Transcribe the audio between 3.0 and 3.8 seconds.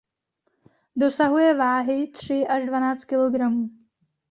kilogramů.